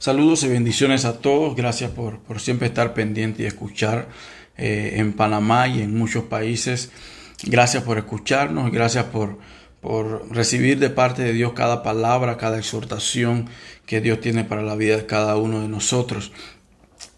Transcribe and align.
Saludos 0.00 0.44
y 0.44 0.48
bendiciones 0.48 1.04
a 1.04 1.18
todos. 1.18 1.56
Gracias 1.56 1.90
por, 1.90 2.20
por 2.20 2.38
siempre 2.38 2.68
estar 2.68 2.94
pendiente 2.94 3.42
y 3.42 3.46
escuchar 3.46 4.08
eh, 4.56 4.92
en 4.94 5.12
Panamá 5.12 5.66
y 5.66 5.82
en 5.82 5.92
muchos 5.96 6.22
países. 6.22 6.92
Gracias 7.42 7.82
por 7.82 7.98
escucharnos. 7.98 8.70
Gracias 8.70 9.06
por, 9.06 9.38
por 9.80 10.32
recibir 10.32 10.78
de 10.78 10.90
parte 10.90 11.22
de 11.22 11.32
Dios 11.32 11.52
cada 11.52 11.82
palabra, 11.82 12.36
cada 12.36 12.58
exhortación 12.58 13.48
que 13.86 14.00
Dios 14.00 14.20
tiene 14.20 14.44
para 14.44 14.62
la 14.62 14.76
vida 14.76 14.98
de 14.98 15.06
cada 15.06 15.36
uno 15.36 15.62
de 15.62 15.68
nosotros. 15.68 16.30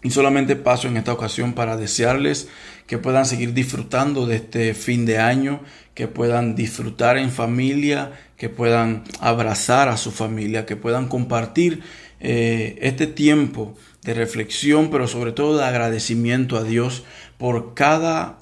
Y 0.03 0.09
solamente 0.09 0.55
paso 0.55 0.87
en 0.87 0.97
esta 0.97 1.13
ocasión 1.13 1.53
para 1.53 1.77
desearles 1.77 2.47
que 2.87 2.97
puedan 2.97 3.25
seguir 3.25 3.53
disfrutando 3.53 4.25
de 4.25 4.37
este 4.37 4.73
fin 4.73 5.05
de 5.05 5.19
año, 5.19 5.61
que 5.93 6.07
puedan 6.07 6.55
disfrutar 6.55 7.17
en 7.17 7.31
familia, 7.31 8.11
que 8.35 8.49
puedan 8.49 9.03
abrazar 9.19 9.89
a 9.89 9.97
su 9.97 10.11
familia, 10.11 10.65
que 10.65 10.75
puedan 10.75 11.07
compartir 11.07 11.83
eh, 12.19 12.79
este 12.81 13.05
tiempo 13.05 13.75
de 14.03 14.15
reflexión, 14.15 14.89
pero 14.89 15.07
sobre 15.07 15.31
todo 15.31 15.57
de 15.57 15.65
agradecimiento 15.65 16.57
a 16.57 16.63
Dios 16.63 17.03
por 17.37 17.75
cada, 17.75 18.39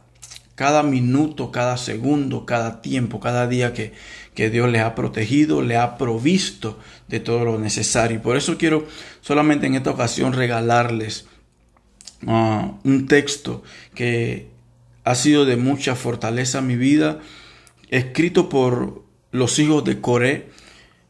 cada 0.56 0.84
minuto, 0.84 1.52
cada 1.52 1.76
segundo, 1.76 2.46
cada 2.46 2.82
tiempo, 2.82 3.20
cada 3.20 3.48
día 3.48 3.74
que, 3.74 3.92
que 4.34 4.50
Dios 4.50 4.70
les 4.70 4.82
ha 4.82 4.96
protegido, 4.96 5.62
le 5.62 5.76
ha 5.76 5.98
provisto 5.98 6.80
de 7.10 7.20
todo 7.20 7.44
lo 7.44 7.60
necesario. 7.60 8.18
Y 8.18 8.22
por 8.22 8.38
eso 8.38 8.58
quiero 8.58 8.88
solamente 9.20 9.68
en 9.68 9.76
esta 9.76 9.92
ocasión 9.92 10.32
regalarles 10.32 11.28
un 12.26 13.06
texto 13.08 13.64
que 13.96 14.48
ha 15.04 15.16
sido 15.16 15.46
de 15.46 15.58
mucha 15.58 15.96
fortaleza 15.96 16.60
en 16.60 16.68
mi 16.68 16.76
vida, 16.76 17.20
escrito 17.90 18.50
por 18.50 19.04
los 19.32 19.60
hijos 19.60 19.84
de 19.84 20.02
Coré, 20.02 20.50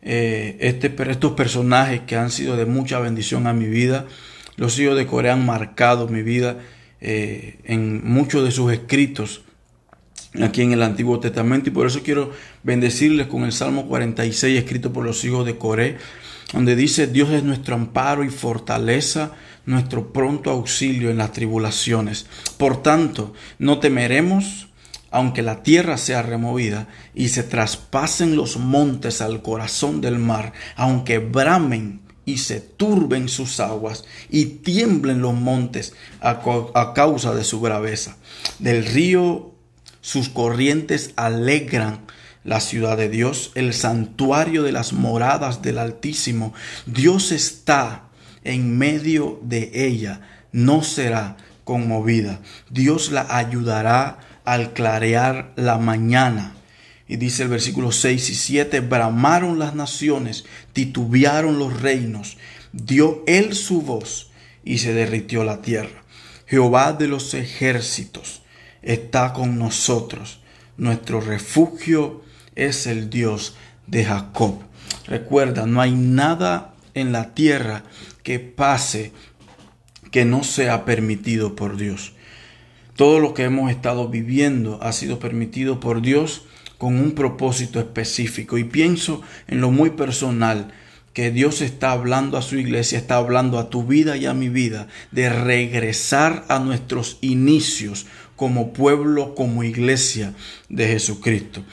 eh, 0.01 0.57
este, 0.61 0.93
estos 1.09 1.33
personajes 1.33 2.01
que 2.01 2.15
han 2.15 2.31
sido 2.31 2.55
de 2.55 2.65
mucha 2.65 2.99
bendición 2.99 3.47
a 3.47 3.53
mi 3.53 3.65
vida. 3.65 4.05
Los 4.55 4.79
hijos 4.79 4.95
de 4.95 5.05
Coré 5.05 5.29
han 5.29 5.45
marcado 5.45 6.07
mi 6.07 6.21
vida 6.21 6.59
eh, 7.01 7.59
en 7.63 8.07
muchos 8.07 8.43
de 8.43 8.51
sus 8.51 8.71
escritos 8.71 9.41
aquí 10.41 10.61
en 10.61 10.73
el 10.73 10.83
Antiguo 10.83 11.19
Testamento 11.19 11.69
y 11.69 11.73
por 11.73 11.87
eso 11.87 12.01
quiero 12.03 12.31
bendecirles 12.63 13.27
con 13.27 13.43
el 13.43 13.51
Salmo 13.51 13.87
46 13.87 14.59
escrito 14.59 14.93
por 14.93 15.03
los 15.03 15.23
hijos 15.25 15.45
de 15.45 15.57
Coré, 15.57 15.97
donde 16.53 16.75
dice 16.75 17.07
Dios 17.07 17.29
es 17.29 17.43
nuestro 17.43 17.75
amparo 17.75 18.23
y 18.23 18.29
fortaleza, 18.29 19.31
nuestro 19.65 20.11
pronto 20.11 20.49
auxilio 20.49 21.09
en 21.09 21.17
las 21.17 21.31
tribulaciones. 21.31 22.25
Por 22.57 22.81
tanto, 22.81 23.33
no 23.59 23.79
temeremos 23.79 24.69
aunque 25.11 25.41
la 25.41 25.63
tierra 25.63 25.97
sea 25.97 26.21
removida 26.21 26.87
y 27.15 27.29
se 27.29 27.43
traspasen 27.43 28.35
los 28.35 28.57
montes 28.57 29.21
al 29.21 29.41
corazón 29.41 30.01
del 30.01 30.19
mar, 30.19 30.53
aunque 30.75 31.19
bramen 31.19 32.01
y 32.25 32.37
se 32.37 32.59
turben 32.59 33.27
sus 33.27 33.59
aguas 33.59 34.05
y 34.29 34.45
tiemblen 34.45 35.21
los 35.21 35.33
montes 35.33 35.93
a, 36.21 36.93
causa 36.93 37.33
de 37.33 37.43
su 37.43 37.59
braveza. 37.59 38.17
Del 38.59 38.85
río 38.85 39.55
sus 40.01 40.29
corrientes 40.29 41.11
alegran 41.15 42.05
la 42.43 42.59
ciudad 42.59 42.97
de 42.97 43.09
Dios, 43.09 43.51
el 43.55 43.73
santuario 43.73 44.63
de 44.63 44.71
las 44.71 44.93
moradas 44.93 45.61
del 45.61 45.77
Altísimo. 45.77 46.53
Dios 46.85 47.31
está 47.31 48.09
en 48.43 48.77
medio 48.77 49.39
de 49.43 49.71
ella, 49.73 50.21
no 50.51 50.83
será 50.83 51.37
conmovida. 51.63 52.39
Dios 52.69 53.11
la 53.11 53.27
ayudará 53.29 54.19
al 54.45 54.73
clarear 54.73 55.53
la 55.55 55.77
mañana. 55.77 56.55
Y 57.07 57.17
dice 57.17 57.43
el 57.43 57.49
versículo 57.49 57.91
6 57.91 58.29
y 58.29 58.35
7, 58.35 58.79
bramaron 58.81 59.59
las 59.59 59.75
naciones, 59.75 60.45
titubearon 60.73 61.57
los 61.57 61.81
reinos, 61.81 62.37
dio 62.71 63.23
él 63.25 63.55
su 63.55 63.81
voz 63.81 64.29
y 64.63 64.77
se 64.77 64.93
derritió 64.93 65.43
la 65.43 65.61
tierra. 65.61 66.03
Jehová 66.45 66.93
de 66.93 67.07
los 67.07 67.33
ejércitos 67.33 68.43
está 68.81 69.33
con 69.33 69.57
nosotros. 69.59 70.39
Nuestro 70.77 71.19
refugio 71.19 72.23
es 72.55 72.87
el 72.87 73.09
Dios 73.09 73.55
de 73.87 74.05
Jacob. 74.05 74.59
Recuerda, 75.07 75.65
no 75.65 75.81
hay 75.81 75.93
nada 75.93 76.73
en 76.93 77.11
la 77.11 77.33
tierra 77.33 77.83
que 78.23 78.39
pase 78.39 79.11
que 80.11 80.25
no 80.25 80.43
sea 80.43 80.85
permitido 80.85 81.55
por 81.55 81.77
Dios. 81.77 82.13
Todo 82.95 83.19
lo 83.19 83.33
que 83.33 83.43
hemos 83.43 83.71
estado 83.71 84.09
viviendo 84.09 84.79
ha 84.81 84.91
sido 84.91 85.19
permitido 85.19 85.79
por 85.79 86.01
Dios 86.01 86.43
con 86.77 86.95
un 86.99 87.11
propósito 87.11 87.79
específico. 87.79 88.57
Y 88.57 88.63
pienso 88.63 89.21
en 89.47 89.61
lo 89.61 89.71
muy 89.71 89.91
personal 89.91 90.71
que 91.13 91.31
Dios 91.31 91.61
está 91.61 91.91
hablando 91.91 92.37
a 92.37 92.41
su 92.41 92.57
iglesia, 92.57 92.97
está 92.97 93.17
hablando 93.17 93.59
a 93.59 93.69
tu 93.69 93.83
vida 93.83 94.17
y 94.17 94.25
a 94.25 94.33
mi 94.33 94.49
vida 94.49 94.87
de 95.11 95.29
regresar 95.29 96.45
a 96.49 96.59
nuestros 96.59 97.17
inicios 97.21 98.05
como 98.35 98.73
pueblo, 98.73 99.35
como 99.35 99.63
iglesia 99.63 100.33
de 100.69 100.87
Jesucristo. 100.87 101.63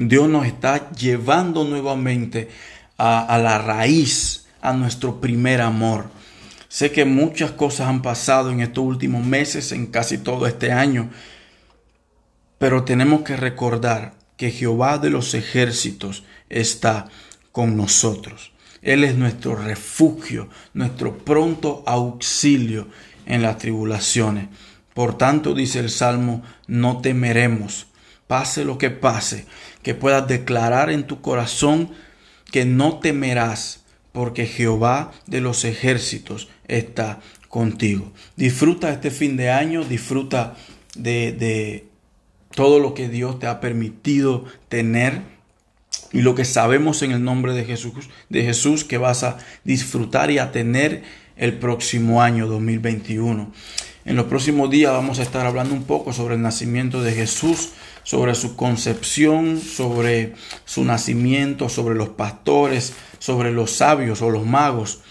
Dios 0.00 0.30
nos 0.30 0.46
está 0.46 0.90
llevando 0.92 1.62
nuevamente 1.64 2.48
a, 2.96 3.38
la 3.38 3.58
raíz, 3.58 4.46
a 4.62 4.72
nuestro 4.72 5.20
primer 5.20 5.60
amor. 5.60 6.06
Sé 6.68 6.90
que 6.90 7.04
muchas 7.04 7.50
cosas 7.50 7.88
han 7.88 8.00
pasado 8.00 8.50
en 8.50 8.60
estos 8.60 8.82
últimos 8.82 9.24
meses, 9.24 9.72
en 9.72 9.86
casi 9.86 10.16
todo 10.16 10.46
este 10.46 10.72
año, 10.72 11.10
pero 12.58 12.84
tenemos 12.84 13.22
que 13.22 13.36
recordar 13.36 14.14
que 14.38 14.50
Jehová 14.50 14.96
de 14.96 15.10
los 15.10 15.34
ejércitos 15.34 16.24
está 16.48 17.08
con 17.52 17.76
nosotros. 17.76 18.52
Él 18.80 19.04
es 19.04 19.16
nuestro 19.16 19.54
refugio, 19.54 20.48
nuestro 20.72 21.18
pronto 21.18 21.82
auxilio 21.86 22.88
en 23.26 23.42
las 23.42 23.58
tribulaciones. 23.58 24.48
Por 24.94 25.18
tanto, 25.18 25.52
dice 25.52 25.78
el 25.78 25.90
Salmo, 25.90 26.42
no 26.66 27.02
temeremos, 27.02 27.86
pase 28.30 28.64
lo 28.64 28.78
que 28.78 28.90
pase, 28.90 29.44
que 29.82 29.92
puedas 29.92 30.28
declarar 30.28 30.88
en 30.88 31.02
tu 31.08 31.20
corazón 31.20 31.90
que 32.52 32.64
no 32.64 33.00
temerás 33.00 33.82
porque 34.12 34.46
Jehová 34.46 35.10
de 35.26 35.40
los 35.40 35.64
ejércitos 35.64 36.48
está 36.68 37.18
contigo. 37.48 38.12
Disfruta 38.36 38.92
este 38.92 39.10
fin 39.10 39.36
de 39.36 39.50
año, 39.50 39.82
disfruta 39.82 40.54
de, 40.94 41.32
de 41.32 41.88
todo 42.54 42.78
lo 42.78 42.94
que 42.94 43.08
Dios 43.08 43.40
te 43.40 43.48
ha 43.48 43.58
permitido 43.58 44.44
tener 44.68 45.22
y 46.12 46.22
lo 46.22 46.36
que 46.36 46.44
sabemos 46.44 47.02
en 47.02 47.10
el 47.10 47.24
nombre 47.24 47.52
de 47.52 47.64
Jesús, 47.64 48.10
de 48.28 48.44
Jesús 48.44 48.84
que 48.84 48.96
vas 48.96 49.24
a 49.24 49.38
disfrutar 49.64 50.30
y 50.30 50.38
a 50.38 50.52
tener 50.52 51.02
el 51.36 51.58
próximo 51.58 52.22
año 52.22 52.46
2021. 52.46 53.52
En 54.06 54.16
los 54.16 54.26
próximos 54.26 54.70
días 54.70 54.92
vamos 54.92 55.18
a 55.18 55.22
estar 55.22 55.46
hablando 55.46 55.74
un 55.74 55.84
poco 55.84 56.14
sobre 56.14 56.34
el 56.34 56.40
nacimiento 56.40 57.02
de 57.02 57.12
Jesús, 57.12 57.72
sobre 58.02 58.34
su 58.34 58.56
concepción, 58.56 59.60
sobre 59.60 60.32
su 60.64 60.84
nacimiento, 60.84 61.68
sobre 61.68 61.94
los 61.94 62.08
pastores, 62.10 62.94
sobre 63.18 63.52
los 63.52 63.72
sabios 63.72 64.22
o 64.22 64.30
los 64.30 64.46
magos. 64.46 65.02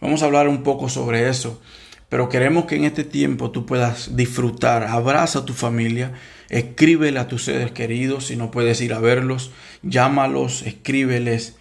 Vamos 0.00 0.22
a 0.22 0.26
hablar 0.26 0.48
un 0.48 0.64
poco 0.64 0.88
sobre 0.88 1.28
eso, 1.28 1.62
pero 2.08 2.28
queremos 2.28 2.64
que 2.64 2.74
en 2.74 2.84
este 2.84 3.04
tiempo 3.04 3.52
tú 3.52 3.64
puedas 3.64 4.16
disfrutar. 4.16 4.82
Abraza 4.84 5.40
a 5.40 5.44
tu 5.44 5.52
familia, 5.52 6.12
escríbele 6.48 7.20
a 7.20 7.28
tus 7.28 7.44
seres 7.44 7.70
queridos 7.70 8.26
si 8.26 8.36
no 8.36 8.50
puedes 8.50 8.80
ir 8.80 8.92
a 8.92 8.98
verlos, 8.98 9.52
llámalos, 9.82 10.62
escríbeles, 10.62 11.56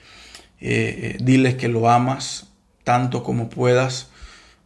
eh, 0.60 1.16
eh, 1.16 1.18
diles 1.22 1.56
que 1.56 1.68
lo 1.68 1.90
amas 1.90 2.48
tanto 2.84 3.22
como 3.22 3.50
puedas, 3.50 4.11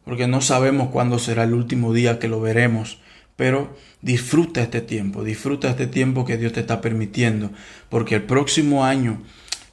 porque 0.05 0.27
no 0.27 0.39
sabemos 0.39 0.89
cuándo 0.89 1.19
será 1.19 1.43
el 1.43 1.53
último 1.53 1.93
día 1.93 2.19
que 2.19 2.27
lo 2.27 2.39
veremos 2.39 2.99
pero 3.35 3.75
disfruta 4.01 4.61
este 4.61 4.79
tiempo, 4.79 5.21
disfruta 5.23 5.69
este 5.69 5.88
tiempo 5.88 6.23
que 6.23 6.38
Dios 6.38 6.53
te 6.53 6.61
está 6.61 6.79
permitiendo, 6.79 7.51
porque 7.89 8.16
el 8.16 8.23
próximo 8.23 8.85
año 8.85 9.19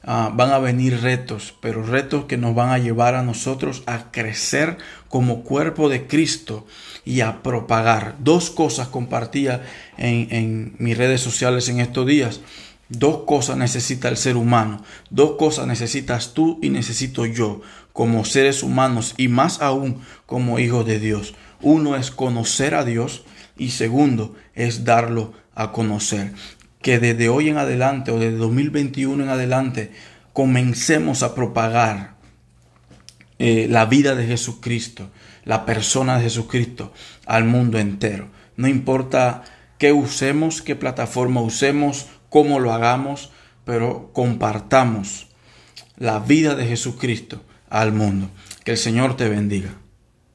Ah, 0.05 0.31
van 0.33 0.51
a 0.51 0.59
venir 0.59 0.99
retos, 0.99 1.55
pero 1.61 1.81
retos 1.81 2.25
que 2.25 2.35
nos 2.35 2.53
van 2.53 2.71
a 2.71 2.77
llevar 2.77 3.15
a 3.15 3.23
nosotros 3.23 3.83
a 3.85 4.11
crecer 4.11 4.77
como 5.07 5.43
cuerpo 5.43 5.87
de 5.87 6.07
Cristo 6.07 6.67
y 7.05 7.21
a 7.21 7.41
propagar. 7.41 8.17
Dos 8.19 8.49
cosas 8.49 8.89
compartía 8.89 9.63
en, 9.97 10.27
en 10.29 10.75
mis 10.77 10.97
redes 10.97 11.21
sociales 11.21 11.69
en 11.69 11.79
estos 11.79 12.05
días. 12.05 12.41
Dos 12.89 13.23
cosas 13.25 13.57
necesita 13.57 14.09
el 14.09 14.17
ser 14.17 14.35
humano, 14.35 14.83
dos 15.09 15.37
cosas 15.37 15.67
necesitas 15.67 16.33
tú 16.33 16.59
y 16.61 16.69
necesito 16.69 17.25
yo 17.25 17.61
como 17.91 18.25
seres 18.25 18.61
humanos 18.61 19.13
y 19.17 19.29
más 19.29 19.61
aún 19.61 20.01
como 20.25 20.59
hijos 20.59 20.85
de 20.85 20.99
Dios. 20.99 21.33
Uno 21.61 21.95
es 21.95 22.11
conocer 22.11 22.75
a 22.75 22.85
Dios 22.85 23.23
y 23.57 23.71
segundo 23.71 24.35
es 24.53 24.83
darlo 24.83 25.33
a 25.55 25.71
conocer 25.71 26.33
que 26.83 26.99
desde 26.99 27.29
hoy 27.29 27.49
en 27.49 27.57
adelante 27.57 28.11
o 28.11 28.19
desde 28.19 28.37
2021 28.37 29.23
en 29.23 29.29
adelante 29.29 29.91
comencemos 30.33 31.23
a 31.23 31.33
propagar 31.33 32.15
eh, 33.39 33.67
la 33.69 33.85
vida 33.85 34.15
de 34.15 34.27
Jesucristo, 34.27 35.09
la 35.45 35.65
persona 35.65 36.17
de 36.17 36.23
Jesucristo 36.25 36.93
al 37.25 37.45
mundo 37.45 37.79
entero. 37.79 38.27
No 38.57 38.67
importa 38.67 39.43
qué 39.79 39.93
usemos, 39.93 40.61
qué 40.61 40.75
plataforma 40.75 41.41
usemos, 41.41 42.07
cómo 42.33 42.59
lo 42.59 42.73
hagamos, 42.73 43.29
pero 43.63 44.09
compartamos 44.11 45.27
la 45.97 46.17
vida 46.17 46.55
de 46.55 46.65
Jesucristo 46.65 47.43
al 47.69 47.93
mundo. 47.93 48.27
Que 48.63 48.71
el 48.71 48.77
Señor 48.77 49.15
te 49.15 49.29
bendiga. 49.29 49.75